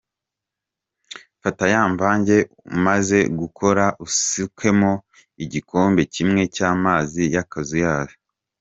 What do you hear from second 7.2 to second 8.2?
y’akazuyazi.